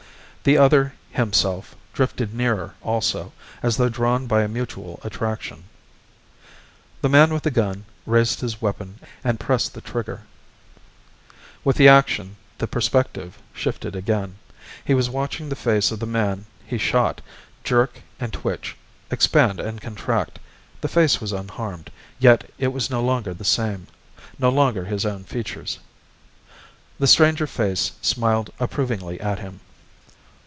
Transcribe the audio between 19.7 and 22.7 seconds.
contract. The face was unharmed, yet it